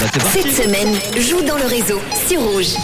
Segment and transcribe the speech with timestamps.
[0.00, 0.06] bah.
[0.32, 2.74] Cette semaine, joue dans le réseau sur Rouge.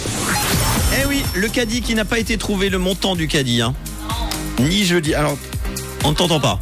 [1.01, 3.61] Eh oui, le caddie qui n'a pas été trouvé, le montant du caddie.
[3.61, 3.73] Hein.
[4.59, 5.13] Ni jeudi.
[5.13, 5.37] Alors,
[6.03, 6.59] on ne t'entend pas.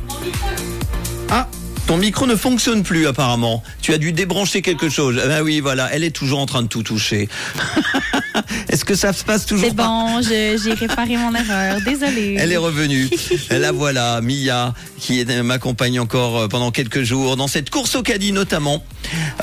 [1.30, 1.48] Ah,
[1.88, 3.64] ton micro ne fonctionne plus apparemment.
[3.82, 5.22] Tu as dû débrancher quelque chose.
[5.30, 7.30] Ah oui, voilà, elle est toujours en train de tout toucher.
[8.70, 11.80] Est-ce que ça se passe toujours C'est bon, je- j'ai réparé mon erreur.
[11.82, 12.36] Désolée.
[12.40, 13.10] Elle est revenue.
[13.50, 18.02] La voilà, Mia, qui est- m'accompagne encore euh, pendant quelques jours dans cette course au
[18.04, 18.84] caddie notamment.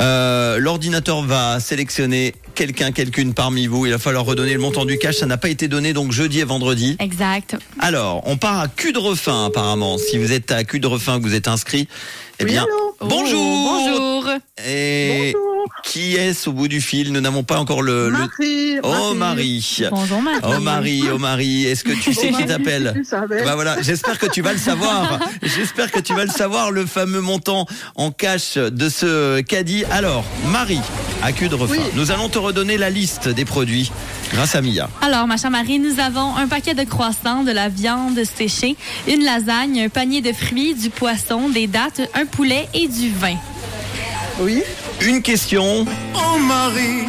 [0.01, 3.87] Euh, L'ordinateur va sélectionner quelqu'un, quelqu'une parmi vous.
[3.87, 5.17] Il va falloir redonner le montant du cash.
[5.17, 6.97] Ça n'a pas été donné donc jeudi et vendredi.
[7.01, 7.57] Exact.
[7.79, 9.97] Alors, on part à cul de refin apparemment.
[9.99, 11.89] Si vous êtes à cul de refin, que vous êtes inscrit,
[12.39, 12.67] eh bien,
[13.01, 13.41] bonjour.
[13.41, 14.31] Oh, bonjour.
[14.67, 15.35] Et
[15.85, 18.09] qui est-ce au bout du fil Nous n'avons pas encore le.
[18.09, 19.83] le- Marie, Oh Marie.
[19.91, 20.41] Bonjour Marie.
[20.45, 23.03] Oh Marie, oh Marie, est-ce que tu sais qui t'appelle.
[23.45, 25.19] Bah voilà, j'espère que tu vas le savoir.
[25.43, 29.85] J'espère que tu vas le savoir, le fameux montant en cash de ce caddie.
[29.91, 30.81] Alors, Marie,
[31.23, 31.79] à cul de Oui.
[31.95, 33.91] nous allons te redonner la liste des produits
[34.33, 34.89] grâce à Mia.
[35.03, 39.23] Alors, ma chère Marie, nous avons un paquet de croissants, de la viande séchée, une
[39.25, 43.37] lasagne, un panier de fruits, du poisson, des dattes, un poulet et du vin.
[44.41, 44.63] Oui.
[45.01, 47.05] Une question, Oh Marie,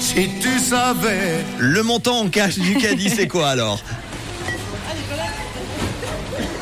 [0.00, 1.44] si tu savais.
[1.58, 3.80] le montant en cash du caddie, c'est quoi alors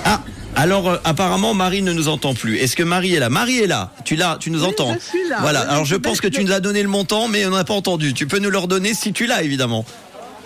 [0.04, 0.20] Ah,
[0.56, 2.56] alors euh, apparemment Marie ne nous entend plus.
[2.58, 3.28] Est-ce que Marie est là?
[3.28, 3.92] Marie est là.
[4.04, 4.94] Tu l'as, tu nous Oui, entends.
[4.94, 5.38] je suis là.
[5.40, 5.60] Voilà.
[5.62, 7.64] Oui, Alors je je pense que tu nous as donné le montant, mais on n'a
[7.64, 8.12] pas entendu.
[8.12, 9.84] Tu peux nous le redonner si tu l'as évidemment.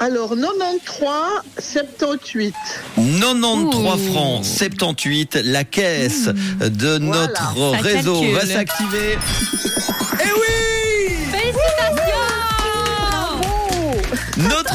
[0.02, 2.54] Alors, 93, 78.
[2.96, 4.12] 93 Ouh.
[4.12, 8.34] francs 78, la caisse de notre réseau calcule.
[8.34, 9.18] va s'activer.
[10.22, 10.49] Eh oui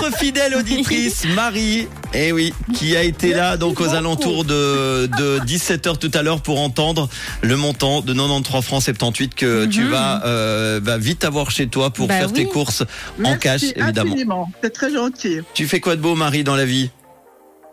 [0.06, 5.40] Notre fidèle auditrice Marie, eh oui, qui a été là donc aux alentours de, de
[5.48, 7.10] 17h tout à l'heure pour entendre
[7.42, 11.90] le montant de 93 francs 78 que tu vas euh, bah, vite avoir chez toi
[11.90, 12.84] pour Bah faire tes courses
[13.24, 14.52] en cash évidemment.
[14.62, 15.40] C'est très gentil.
[15.56, 16.92] Tu fais quoi de beau Marie dans la vie?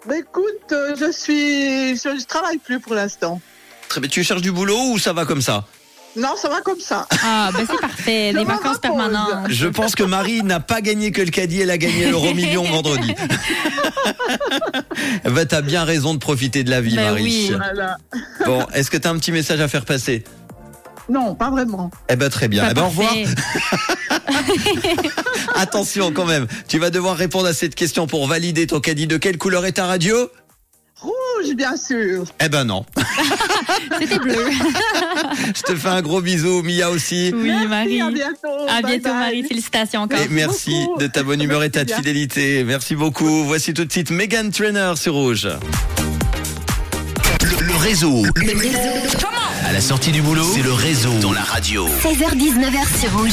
[0.08, 3.42] Bah, écoute, euh, je suis, je, je travaille plus pour l'instant.
[3.90, 5.66] Très bien, tu cherches du boulot ou ça va comme ça?
[6.14, 7.06] Non, ça va comme ça.
[7.24, 8.32] Ah, ben c'est parfait.
[8.32, 8.80] Des vacances repose.
[8.80, 9.46] permanentes.
[9.50, 12.64] Je pense que Marie n'a pas gagné que le caddie, elle a gagné l'euro million
[12.64, 13.14] vendredi.
[15.24, 17.22] bah, t'as bien raison de profiter de la vie, Ben Marie.
[17.22, 17.52] oui.
[17.56, 17.96] Voilà.
[18.44, 20.22] Bon, est-ce que t'as un petit message à faire passer?
[21.08, 21.90] Non, pas vraiment.
[22.08, 22.64] Eh ben très bien.
[22.64, 23.12] Pas Eh ben, au revoir.
[25.54, 26.46] Attention quand même.
[26.68, 29.06] Tu vas devoir répondre à cette question pour valider ton caddie.
[29.06, 30.30] De quelle couleur est ta radio?
[31.00, 31.12] Rouge,
[31.56, 32.24] bien sûr.
[32.44, 32.84] Eh ben non.
[34.00, 34.34] C'était bleu.
[35.54, 37.32] Je te fais un gros bisou, Mia aussi.
[37.34, 38.00] Oui, Marie.
[38.00, 38.48] à bientôt.
[38.68, 39.18] À Bye bientôt, bye.
[39.18, 39.42] Marie.
[39.44, 40.18] Félicitations encore.
[40.20, 41.00] Et merci beaucoup.
[41.00, 41.96] de ta bonne humeur et ta Merci bien.
[41.98, 42.64] fidélité.
[42.64, 43.44] Merci beaucoup.
[43.44, 45.48] Voici tout de suite Megan Trainer sur Rouge.
[47.42, 48.22] Le, le réseau.
[48.36, 49.26] Le réseau.
[49.66, 51.86] À la sortie du boulot, c'est le réseau dans la radio.
[52.02, 53.18] 16h-19h sur.
[53.18, 53.32] Rouge.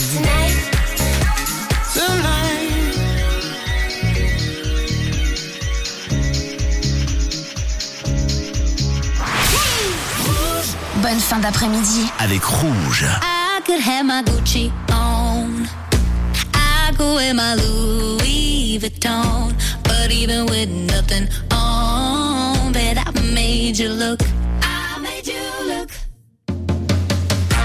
[11.41, 12.05] D'après-midi.
[12.19, 13.05] Avec Rouge.
[13.21, 15.67] I could have my Gucci on.
[16.53, 19.53] I could wear my Louis Vuitton.
[19.83, 24.21] But even with nothing on, bet I made you look.
[24.61, 25.89] I made you look.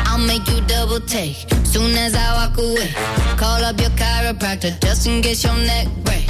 [0.07, 2.91] I'll make you double take soon as I walk away.
[3.37, 6.27] Call up your chiropractor just in case your neck break.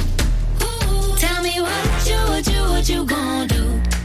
[1.17, 3.96] Tell me what you, what you, what you gonna do?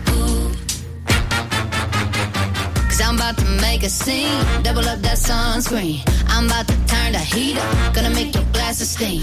[2.92, 4.44] Cause I'm about to make a scene.
[4.62, 6.02] Double up that sunscreen.
[6.28, 7.94] I'm about to turn the heat up.
[7.94, 9.22] Gonna make your glasses steam.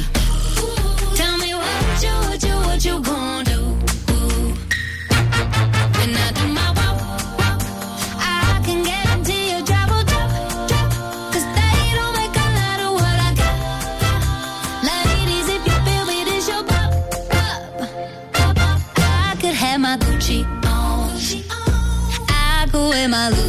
[0.58, 3.62] Ooh, Tell me what you, what you, what you gonna do?
[6.00, 6.98] When I do my walk,
[7.38, 7.62] walk,
[8.18, 10.32] I can guarantee a dribble jump,
[10.70, 10.90] drop.
[11.30, 13.56] Cause they don't make a lot of what I got.
[14.82, 15.78] Like it is if you
[22.98, 23.49] trouble, trouble,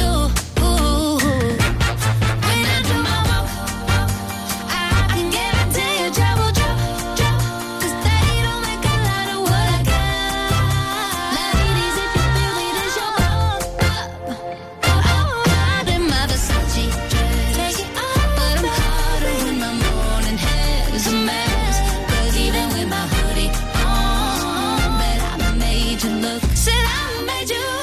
[26.03, 26.41] You look.
[26.55, 27.80] Said I made you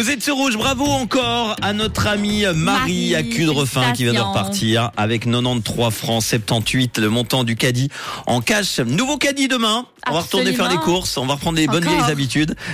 [0.00, 4.14] Vous êtes sur Rouge, bravo encore à notre amie Marie, Marie, à Cudrefin qui vient
[4.14, 7.90] de repartir avec 93 francs 78, le montant du caddie
[8.26, 8.78] en cash.
[8.78, 9.84] Nouveau caddie demain.
[10.08, 12.56] On va retourner faire les courses, on va reprendre les bonnes vieilles habitudes.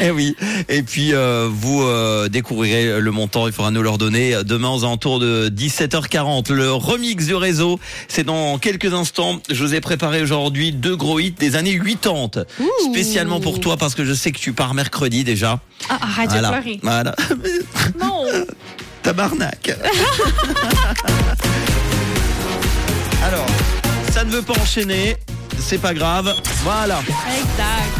[0.00, 0.34] Eh oui.
[0.68, 4.84] Et puis euh, vous euh, découvrirez le montant, il faudra nous le redonner demain aux
[4.84, 6.52] alentours de 17h40.
[6.52, 7.78] Le remix du réseau,
[8.08, 9.40] c'est dans quelques instants.
[9.50, 12.44] Je vous ai préparé aujourd'hui deux gros hits des années 80.
[12.90, 15.60] Spécialement pour toi parce que je sais que tu pars mercredi déjà.
[15.88, 16.48] Ah, arrête Voilà.
[16.48, 16.80] de pleurer.
[16.82, 17.14] Voilà.
[18.00, 18.24] Non.
[19.02, 19.70] Tabarnak.
[23.24, 23.46] Alors,
[24.12, 25.16] ça ne veut pas enchaîner.
[25.58, 26.34] C'est pas grave.
[26.62, 27.00] Voilà.
[27.00, 27.94] Exact.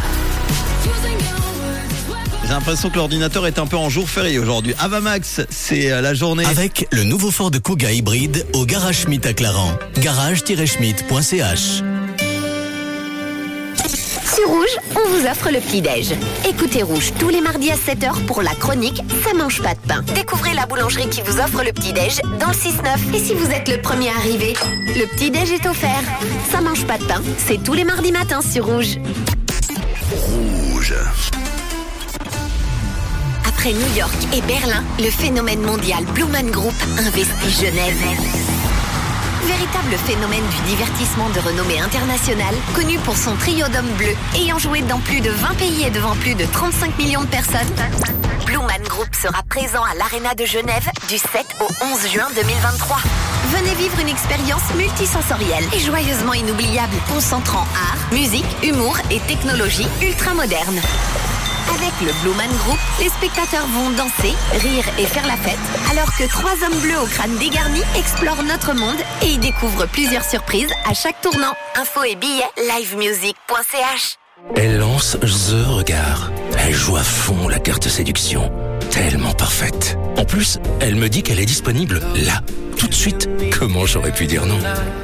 [2.45, 4.75] J'ai l'impression que l'ordinateur est un peu en jour férié aujourd'hui.
[4.79, 6.47] Avamax, c'est euh, la journée.
[6.47, 9.73] Avec le nouveau Ford Kuga hybride au Garage Schmitt à Clarence.
[9.99, 11.83] Garage-schmitt.ch
[14.79, 16.15] Rouge, on vous offre le petit-déj.
[16.49, 20.03] Écoutez Rouge tous les mardis à 7h pour la chronique Ça mange pas de pain.
[20.15, 23.15] Découvrez la boulangerie qui vous offre le petit-déj dans le 6-9.
[23.15, 24.55] Et si vous êtes le premier arrivé,
[24.87, 26.03] le petit-déj est offert.
[26.51, 28.99] Ça mange pas de pain, c'est tous les mardis matins sur Rouge.
[30.11, 30.95] Rouge.
[33.47, 37.97] Après New York et Berlin, le phénomène mondial Blue Man Group investit Genève.
[39.47, 44.83] Véritable phénomène du divertissement de renommée internationale, connu pour son trio d'hommes bleus, ayant joué
[44.83, 47.75] dans plus de 20 pays et devant plus de 35 millions de personnes,
[48.47, 52.97] Blue Man Group sera présent à l'Arena de Genève du 7 au 11 juin 2023.
[53.51, 60.35] Venez vivre une expérience multisensorielle et joyeusement inoubliable, concentrant art, musique, humour et technologie ultra
[60.35, 60.81] moderne.
[61.81, 65.59] Avec le Blue Man Group, les spectateurs vont danser, rire et faire la fête,
[65.93, 70.25] alors que trois hommes bleus au crâne dégarni explorent notre monde et y découvrent plusieurs
[70.25, 71.53] surprises à chaque tournant.
[71.77, 74.17] Info et billets livemusic.ch
[74.57, 76.33] Elle lance The Regard.
[76.59, 78.51] Elle joue à fond la carte séduction.
[78.91, 79.97] Tellement parfaite.
[80.17, 82.41] En plus, elle me dit qu'elle est disponible là,
[82.77, 83.29] tout de suite.
[83.57, 84.59] Comment j'aurais pu dire non?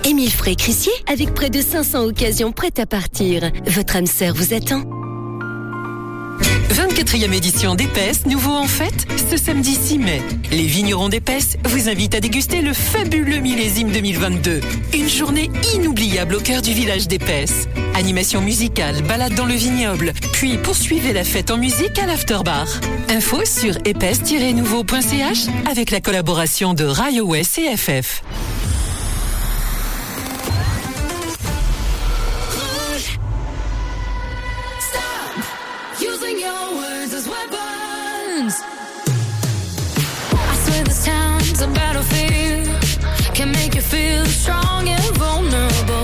[0.05, 3.49] Émile Frey Crissier, avec près de 500 occasions prêtes à partir.
[3.67, 4.83] Votre âme sœur vous attend.
[6.71, 10.23] 24e édition d'Épaisse, nouveau en fête, ce samedi 6 mai.
[10.51, 14.61] Les vignerons d'Épaisse vous invitent à déguster le fabuleux millésime 2022.
[14.95, 17.69] Une journée inoubliable au cœur du village d'Épaisse.
[17.95, 22.67] Animation musicale, balade dans le vignoble, puis poursuivez la fête en musique à l'afterbar.
[23.09, 28.23] Info sur épaisse-nouveau.ch avec la collaboration de Railway CFF.
[43.95, 46.04] feel strong and vulnerable.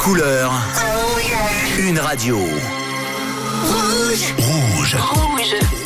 [0.00, 0.52] Une couleur.
[1.78, 2.38] Une radio.
[2.38, 4.34] Rouge.
[4.38, 4.96] Rouge.
[4.98, 5.79] Rouge.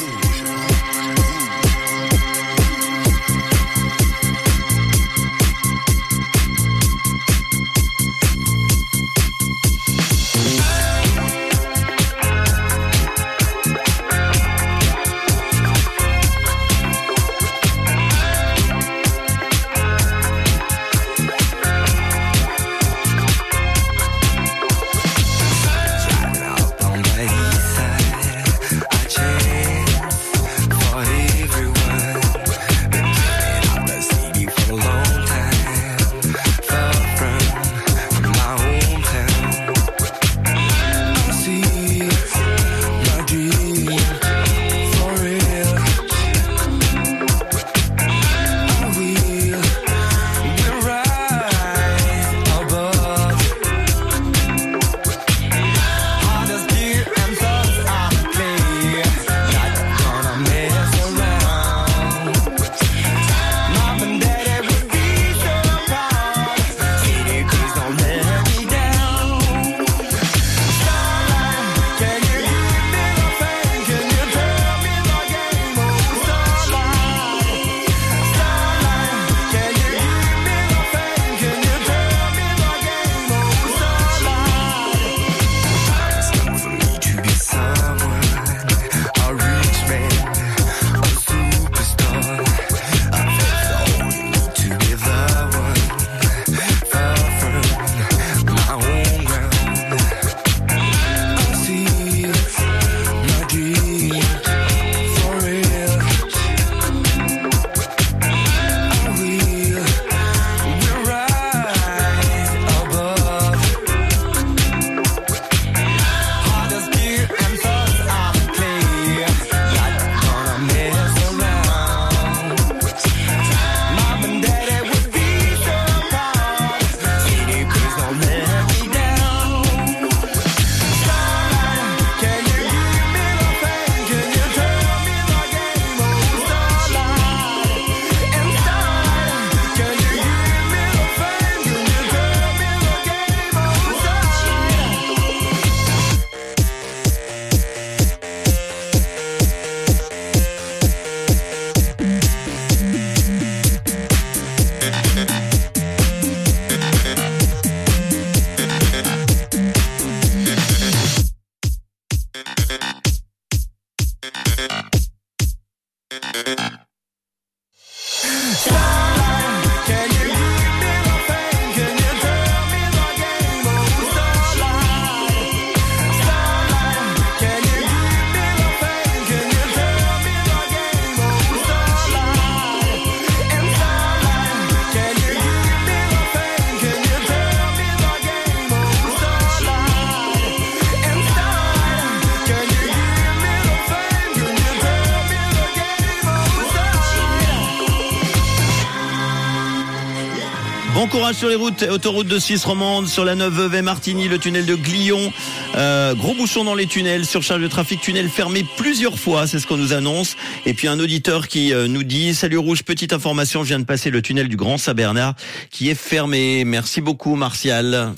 [201.34, 204.74] Sur les routes, autoroute de Suisse romande, sur la 9 Vevey Martigny, le tunnel de
[204.74, 205.32] Glion.
[205.76, 209.66] Euh, gros bouchon dans les tunnels, surcharge de trafic, tunnel fermé plusieurs fois, c'est ce
[209.66, 210.36] qu'on nous annonce.
[210.64, 213.84] Et puis un auditeur qui euh, nous dit Salut Rouge, petite information, je viens de
[213.84, 215.34] passer le tunnel du Grand Saint-Bernard
[215.70, 216.64] qui est fermé.
[216.64, 218.14] Merci beaucoup Martial.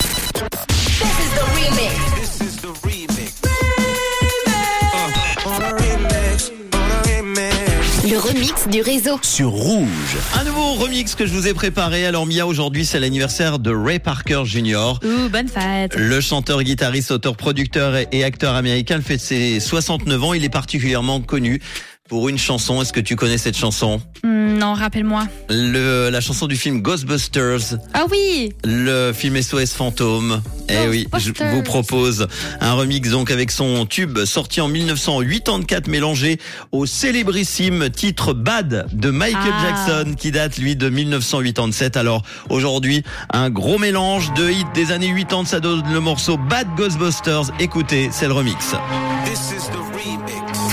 [8.69, 9.19] Du réseau.
[9.21, 10.17] Sur Rouge.
[10.39, 12.05] Un nouveau remix que je vous ai préparé.
[12.05, 14.99] Alors Mia, aujourd'hui c'est l'anniversaire de Ray Parker Jr.
[15.03, 15.95] Ouh, bonne fête.
[15.95, 20.33] Le chanteur, guitariste, auteur, producteur et- et acteur américain fait ses 69 ans.
[20.33, 21.61] Il est particulièrement connu
[22.07, 22.81] pour une chanson.
[22.81, 25.27] Est-ce que tu connais cette chanson Hmm, non, rappelle-moi.
[25.49, 27.77] Le, La chanson du film Ghostbusters.
[27.93, 30.41] Ah oui Le film SOS Fantôme.
[30.69, 32.27] Eh oui, je vous propose
[32.59, 36.39] un remix donc avec son tube sorti en 1984 mélangé
[36.73, 39.61] au célébrissime titre Bad de Michael Ah.
[39.87, 41.95] Jackson qui date lui de 1987.
[41.95, 46.67] Alors aujourd'hui, un gros mélange de hits des années 80, ça donne le morceau Bad
[46.75, 47.51] Ghostbusters.
[47.59, 48.73] Écoutez, c'est le remix.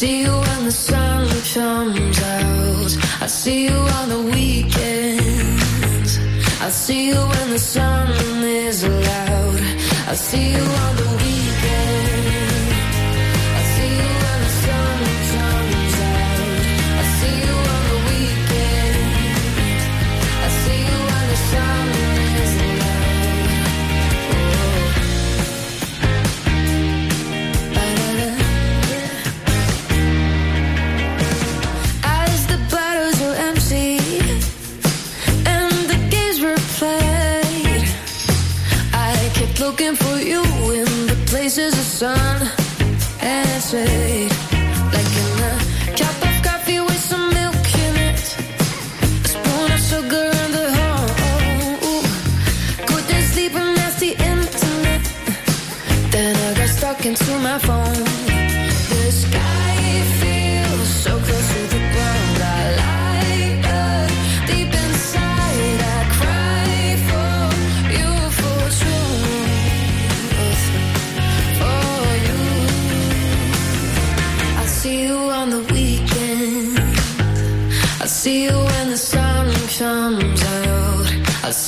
[0.00, 2.90] see you when the sun comes out.
[3.20, 6.12] I see you on the weekends.
[6.66, 8.08] I see you when the sun
[8.42, 9.60] is loud.
[10.08, 12.39] I see you on the weekend.
[42.00, 42.40] Sun
[43.18, 44.32] has shade.
[44.94, 45.54] Like in a
[46.00, 48.22] cup of coffee with some milk in it,
[49.24, 50.30] a spoon of sugar.
[52.88, 53.52] Couldn't sleep
[54.32, 55.02] internet.
[56.10, 57.79] Then I got stuck into my phone.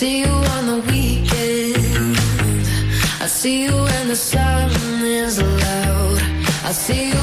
[0.02, 2.16] See you on the weekend.
[3.24, 4.68] I see you when the sun
[5.04, 6.18] is loud.
[6.68, 7.21] I see you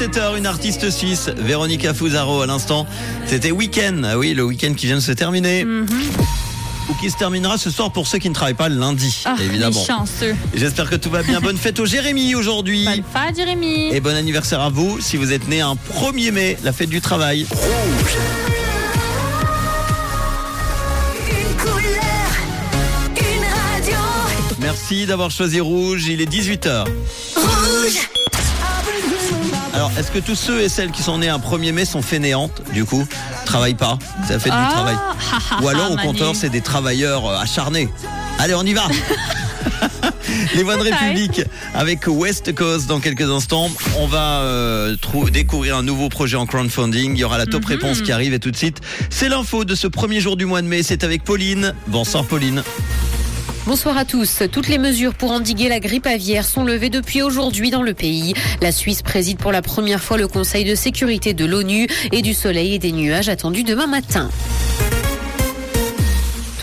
[0.00, 2.86] 17h, une artiste suisse, Véronica Fusaro à l'instant.
[3.26, 5.62] C'était week-end, ah oui, le week-end qui vient de se terminer.
[5.62, 5.86] Mhm.
[6.88, 9.84] Ou qui se terminera ce soir pour ceux qui ne travaillent pas lundi, oh, évidemment.
[9.84, 10.34] chanceux.
[10.54, 11.38] J'espère que tout va bien.
[11.42, 12.86] Bonne fête au Jérémy aujourd'hui.
[12.86, 13.90] Bonne fête, Jérémy.
[13.92, 17.02] Et bon anniversaire à vous si vous êtes né un 1er mai, la fête du
[17.02, 17.46] travail.
[17.50, 18.16] Rouge.
[24.60, 26.86] Merci d'avoir choisi Rouge, il est 18h.
[27.36, 28.09] Rouge
[29.72, 32.62] alors, est-ce que tous ceux et celles qui sont nés un 1er mai sont fainéantes,
[32.72, 33.06] du coup?
[33.46, 34.96] Travaillent pas C'est la fête Ah, du travail.
[35.62, 37.88] Ou alors, au compteur, c'est des travailleurs euh, acharnés.
[38.38, 38.88] Allez, on y va
[40.54, 40.82] Les Voix de.
[40.82, 41.42] République
[41.74, 43.68] avec West Coast dans quelques instants.
[43.98, 44.96] On va euh,
[45.32, 47.14] découvrir un nouveau projet en crowdfunding.
[47.14, 47.50] Il y aura la Mhm.
[47.50, 48.78] top réponse qui arrive et tout de suite.
[49.08, 50.82] C'est l'info de ce premier jour du mois de mai.
[50.82, 51.74] C'est avec Pauline.
[51.88, 52.62] Bonsoir Pauline.
[53.70, 54.42] Bonsoir à tous.
[54.50, 58.34] Toutes les mesures pour endiguer la grippe aviaire sont levées depuis aujourd'hui dans le pays.
[58.60, 62.34] La Suisse préside pour la première fois le Conseil de sécurité de l'ONU et du
[62.34, 64.28] soleil et des nuages attendus demain matin.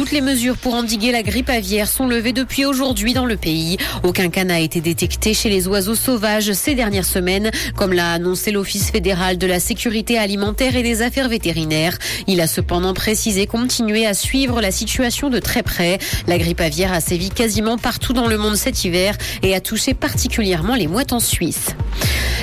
[0.08, 3.76] Toutes les mesures pour endiguer la grippe aviaire sont levées depuis aujourd'hui dans le pays.
[4.04, 8.52] Aucun cas n'a été détecté chez les oiseaux sauvages ces dernières semaines, comme l'a annoncé
[8.52, 11.98] l'Office fédéral de la sécurité alimentaire et des affaires vétérinaires.
[12.26, 15.98] Il a cependant précisé continuer à suivre la situation de très près.
[16.26, 19.94] La grippe aviaire a sévi quasiment partout dans le monde cet hiver et a touché
[19.94, 21.76] particulièrement les mouettes en Suisse.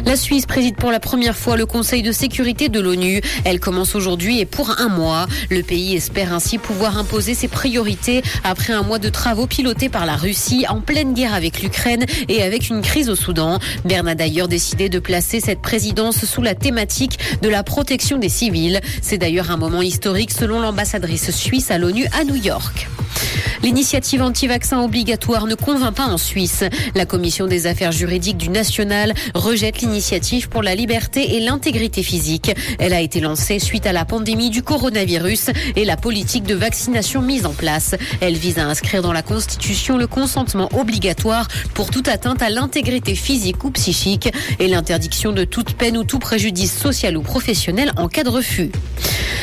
[0.05, 3.22] La Suisse préside pour la première fois le Conseil de sécurité de l'ONU.
[3.44, 5.27] Elle commence aujourd'hui et pour un mois.
[5.50, 10.05] Le pays espère ainsi pouvoir imposer ses priorités après un mois de travaux pilotés par
[10.05, 13.61] la Russie en pleine guerre avec l'Ukraine et avec une crise au Soudan.
[13.85, 18.29] Berne a d'ailleurs décidé de placer cette présidence sous la thématique de la protection des
[18.29, 18.81] civils.
[19.01, 22.88] C'est d'ailleurs un moment historique selon l'ambassadrice suisse à l'ONU à New York.
[23.64, 26.64] L'initiative anti-vaccin obligatoire ne convainc pas en Suisse.
[26.95, 32.53] La commission des affaires juridiques du national rejette l'initiative pour la liberté et l'intégrité physique.
[32.79, 37.23] Elle a été lancée suite à la pandémie du coronavirus et la politique de vaccination
[37.23, 37.54] mise en.
[38.20, 43.14] Elle vise à inscrire dans la Constitution le consentement obligatoire pour toute atteinte à l'intégrité
[43.14, 44.28] physique ou psychique
[44.59, 48.70] et l'interdiction de toute peine ou tout préjudice social ou professionnel en cas de refus.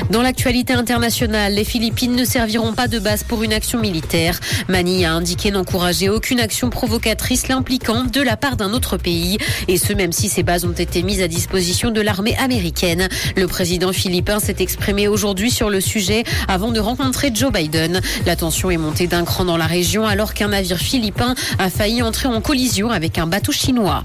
[0.09, 4.39] Dans l'actualité internationale, les Philippines ne serviront pas de base pour une action militaire.
[4.67, 9.37] Mani a indiqué n'encourager aucune action provocatrice l'impliquant de la part d'un autre pays,
[9.67, 13.09] et ce même si ces bases ont été mises à disposition de l'armée américaine.
[13.35, 17.90] Le président philippin s'est exprimé aujourd'hui sur le sujet avant de rencontrer Joe Biden.
[18.25, 22.01] La tension est montée d'un cran dans la région alors qu'un navire philippin a failli
[22.01, 24.03] entrer en collision avec un bateau chinois.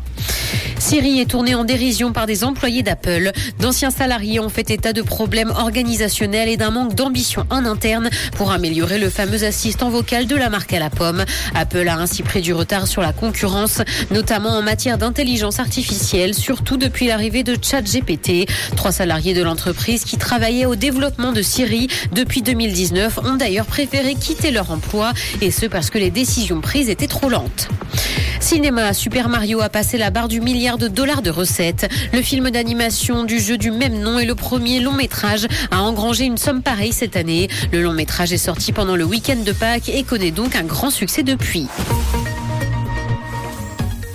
[0.79, 3.33] Syrie est tournée en dérision par des employés d'Apple.
[3.59, 8.53] D'anciens salariés ont fait état de problèmes organisationnels et d'un manque d'ambition en interne pour
[8.53, 11.25] améliorer le fameux assistant vocal de la marque à la pomme.
[11.55, 16.77] Apple a ainsi pris du retard sur la concurrence, notamment en matière d'intelligence artificielle, surtout
[16.77, 18.49] depuis l'arrivée de ChatGPT.
[18.77, 24.15] Trois salariés de l'entreprise qui travaillaient au développement de Siri depuis 2019 ont d'ailleurs préféré
[24.15, 27.69] quitter leur emploi et ce parce que les décisions prises étaient trop lentes.
[28.41, 31.91] Cinéma, Super Mario a passé la barre du milliard de dollars de recettes.
[32.13, 36.25] Le film d'animation du jeu du même nom est le premier long métrage à engranger
[36.25, 37.49] une somme pareille cette année.
[37.73, 40.91] Le long métrage est sorti pendant le week-end de Pâques et connaît donc un grand
[40.91, 41.67] succès depuis.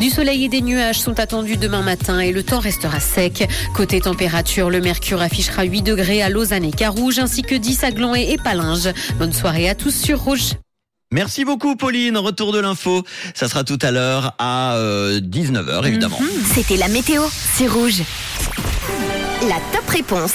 [0.01, 3.47] Du soleil et des nuages sont attendus demain matin et le temps restera sec.
[3.75, 7.91] Côté température, le mercure affichera 8 degrés à Lausanne et Carouge ainsi que 10 à
[7.91, 8.89] Gland et Palinges.
[9.19, 10.53] Bonne soirée à tous sur Rouge.
[11.11, 13.03] Merci beaucoup Pauline, retour de l'info.
[13.35, 16.17] Ça sera tout à l'heure à euh, 19h évidemment.
[16.51, 18.01] C'était la météo, c'est rouge.
[19.47, 20.33] La top réponse.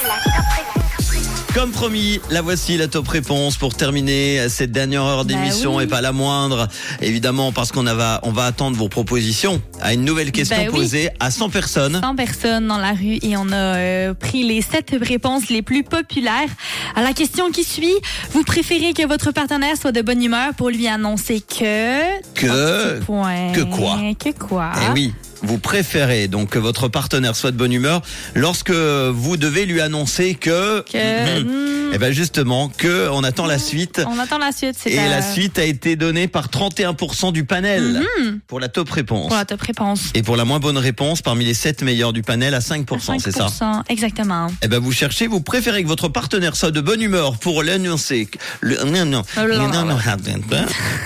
[1.57, 5.85] Comme promis, la voici la top réponse pour terminer cette dernière heure d'émission oui.
[5.85, 6.69] et pas la moindre.
[7.01, 10.81] Évidemment parce qu'on va, on va attendre vos propositions à une nouvelle question Ben oui.
[10.81, 11.99] posée à 100 personnes.
[12.03, 15.83] 100 personnes dans la rue et on a euh, pris les sept réponses les plus
[15.83, 16.51] populaires
[16.95, 17.97] à la question qui suit.
[18.33, 22.21] Vous préférez que votre partenaire soit de bonne humeur pour lui annoncer que...
[22.35, 24.73] Que, que quoi Que quoi?
[24.89, 25.15] Eh oui.
[25.43, 28.03] Vous préférez donc que votre partenaire soit de bonne humeur
[28.35, 31.91] lorsque vous devez lui annoncer que, Que- Mhm.
[31.93, 34.77] eh ben justement que on attend la suite On attend la suite.
[34.81, 38.41] c'est et à- la suite a été donnée par 31% du panel Mhm.
[38.47, 39.29] pour la top réponse.
[39.29, 40.01] Pour la top réponse.
[40.15, 43.31] Et pour la moins bonne réponse, parmi les 7 meilleurs du panel, à 5%, c'est
[43.33, 43.49] ça?
[43.49, 44.49] 5%, Exactement.
[44.63, 48.29] Eh ben vous cherchez, vous préférez que votre partenaire soit de bonne humeur pour l'annoncer,
[48.61, 49.97] le, non, non, Oh là non, non,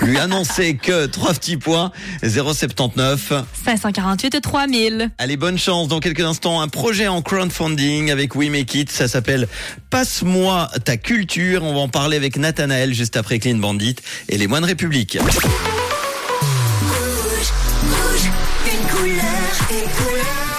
[0.03, 1.91] lui annoncer que trois petits points,
[2.23, 3.33] 079.
[4.21, 5.09] 548 3000.
[5.17, 5.87] Allez, bonne chance.
[5.87, 8.91] Dans quelques instants, un projet en crowdfunding avec We Make It.
[8.91, 9.47] Ça s'appelle
[9.89, 11.63] Passe-moi ta culture.
[11.63, 13.95] On va en parler avec Nathanaël juste après Clean Bandit
[14.29, 15.17] et les Moines République.
[18.65, 19.21] Une couleur,
[19.71, 20.50] une couleur.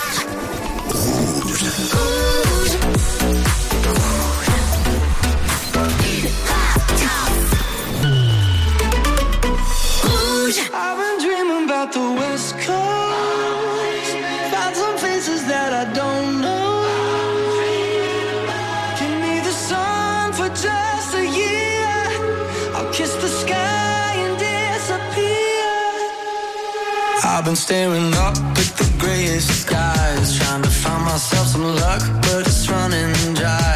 [27.42, 32.46] I've been staring up at the grayest skies, trying to find myself some luck, but
[32.46, 33.71] it's running dry.